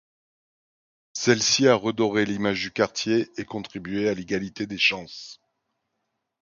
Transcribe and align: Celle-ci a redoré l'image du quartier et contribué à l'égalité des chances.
Celle-ci 1.13 1.67
a 1.67 1.75
redoré 1.75 2.25
l'image 2.25 2.61
du 2.63 2.71
quartier 2.71 3.29
et 3.37 3.45
contribué 3.45 4.09
à 4.09 4.15
l'égalité 4.15 4.65
des 4.65 4.79
chances. 4.79 5.39